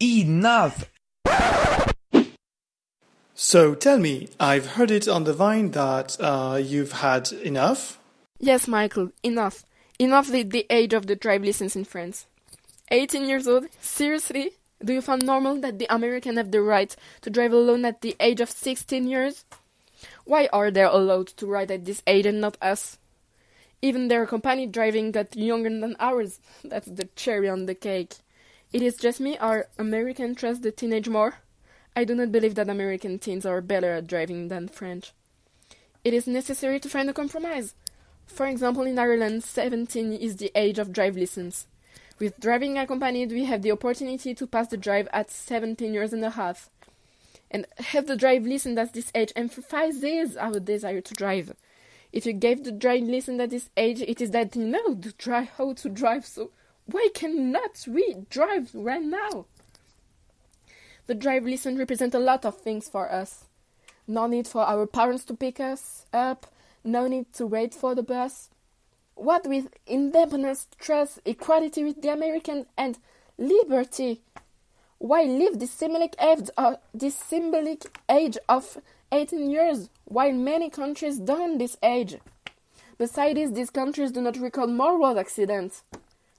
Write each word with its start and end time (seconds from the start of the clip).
Enough! 0.00 0.90
So 3.34 3.74
tell 3.74 3.98
me, 3.98 4.28
I've 4.38 4.72
heard 4.72 4.90
it 4.90 5.08
on 5.08 5.24
the 5.24 5.32
vine 5.32 5.70
that 5.70 6.16
uh, 6.20 6.60
you've 6.62 6.92
had 6.92 7.32
enough? 7.32 7.98
Yes, 8.38 8.68
Michael, 8.68 9.12
enough. 9.22 9.64
Enough 9.98 10.30
with 10.30 10.50
the 10.50 10.66
age 10.68 10.92
of 10.92 11.06
the 11.06 11.16
drive 11.16 11.42
license 11.42 11.76
in 11.76 11.84
France. 11.84 12.26
18 12.90 13.26
years 13.26 13.48
old? 13.48 13.68
Seriously? 13.80 14.52
Do 14.84 14.92
you 14.92 15.00
find 15.00 15.24
normal 15.24 15.58
that 15.62 15.78
the 15.78 15.86
Americans 15.88 16.36
have 16.36 16.50
the 16.50 16.60
right 16.60 16.94
to 17.22 17.30
drive 17.30 17.52
alone 17.52 17.86
at 17.86 18.02
the 18.02 18.14
age 18.20 18.42
of 18.42 18.50
16 18.50 19.06
years? 19.06 19.46
Why 20.26 20.50
are 20.52 20.70
they 20.70 20.82
allowed 20.82 21.28
to 21.28 21.46
ride 21.46 21.70
at 21.70 21.86
this 21.86 22.02
age 22.06 22.26
and 22.26 22.42
not 22.42 22.58
us? 22.60 22.98
Even 23.80 24.08
their 24.08 24.26
company 24.26 24.66
driving 24.66 25.10
got 25.10 25.34
younger 25.34 25.70
than 25.70 25.96
ours. 25.98 26.40
That's 26.64 26.86
the 26.86 27.08
cherry 27.16 27.48
on 27.48 27.64
the 27.64 27.74
cake. 27.74 28.16
It 28.72 28.82
is 28.82 28.96
just 28.96 29.20
me, 29.20 29.38
or 29.40 29.68
American 29.78 30.34
trust 30.34 30.62
the 30.62 30.72
teenage 30.72 31.08
more? 31.08 31.36
I 31.94 32.04
do 32.04 32.14
not 32.14 32.32
believe 32.32 32.56
that 32.56 32.68
American 32.68 33.18
teens 33.18 33.46
are 33.46 33.60
better 33.60 33.92
at 33.92 34.06
driving 34.06 34.48
than 34.48 34.68
French. 34.68 35.12
It 36.04 36.12
is 36.12 36.26
necessary 36.26 36.78
to 36.80 36.88
find 36.88 37.08
a 37.08 37.14
compromise. 37.14 37.74
For 38.26 38.46
example, 38.46 38.82
in 38.82 38.98
Ireland, 38.98 39.44
17 39.44 40.12
is 40.12 40.36
the 40.36 40.52
age 40.54 40.78
of 40.78 40.92
drive 40.92 41.16
license. 41.16 41.66
With 42.18 42.40
driving 42.40 42.76
accompanied, 42.76 43.30
we 43.30 43.44
have 43.44 43.62
the 43.62 43.72
opportunity 43.72 44.34
to 44.34 44.46
pass 44.46 44.68
the 44.68 44.76
drive 44.76 45.08
at 45.12 45.30
17 45.30 45.94
years 45.94 46.12
and 46.12 46.24
a 46.24 46.30
half. 46.30 46.68
And 47.50 47.66
have 47.78 48.06
the 48.06 48.16
drive 48.16 48.44
license 48.46 48.78
at 48.78 48.92
this 48.92 49.12
age 49.14 49.32
emphasizes 49.36 50.36
our 50.36 50.58
desire 50.58 51.00
to 51.00 51.14
drive. 51.14 51.54
If 52.12 52.26
you 52.26 52.32
gave 52.32 52.64
the 52.64 52.72
drive 52.72 53.04
license 53.04 53.40
at 53.40 53.50
this 53.50 53.70
age, 53.76 54.00
it 54.00 54.20
is 54.20 54.32
that 54.32 54.56
you 54.56 54.66
know 54.66 54.94
to 54.96 55.12
try 55.12 55.42
how 55.44 55.74
to 55.74 55.88
drive. 55.88 56.26
So 56.26 56.50
why 56.86 57.08
cannot 57.14 57.84
we 57.88 58.16
drive 58.30 58.70
right 58.72 59.02
now? 59.02 59.46
The 61.06 61.14
drive 61.14 61.44
license 61.44 61.78
represents 61.78 62.14
a 62.14 62.20
lot 62.20 62.44
of 62.44 62.60
things 62.60 62.88
for 62.88 63.10
us. 63.10 63.44
No 64.08 64.26
need 64.26 64.46
for 64.46 64.62
our 64.62 64.86
parents 64.86 65.24
to 65.24 65.34
pick 65.34 65.58
us 65.58 66.06
up. 66.12 66.46
No 66.84 67.08
need 67.08 67.32
to 67.34 67.46
wait 67.46 67.74
for 67.74 67.94
the 67.94 68.02
bus. 68.02 68.50
What 69.16 69.48
with 69.48 69.68
independence, 69.86 70.68
trust, 70.78 71.18
equality 71.24 71.82
with 71.82 72.02
the 72.02 72.12
American, 72.12 72.66
and 72.76 72.98
liberty? 73.36 74.22
Why 74.98 75.24
live 75.24 75.58
this 75.58 75.72
symbolic 75.72 76.14
age, 76.20 76.48
uh, 76.56 76.76
this 76.94 77.16
symbolic 77.16 77.84
age 78.08 78.38
of 78.48 78.78
18 79.10 79.50
years, 79.50 79.90
while 80.04 80.32
many 80.32 80.70
countries 80.70 81.18
don't 81.18 81.58
this 81.58 81.76
age? 81.82 82.16
Besides, 82.98 83.52
these 83.52 83.70
countries 83.70 84.12
do 84.12 84.20
not 84.20 84.38
record 84.38 84.70
more 84.70 84.98
road 84.98 85.18
accidents. 85.18 85.82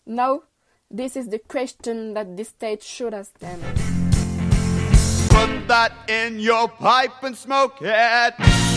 No, 0.09 0.43
this 0.89 1.17
is 1.17 1.27
the 1.27 1.39
question 1.39 2.13
that 2.13 2.37
the 2.37 2.45
state 2.45 2.81
should 2.81 3.13
ask 3.13 3.37
them. 3.39 3.59
Put 5.29 5.67
that 5.67 5.91
in 6.07 6.39
your 6.39 6.69
pipe 6.69 7.21
and 7.23 7.35
smoke 7.35 7.75
it. 7.81 8.76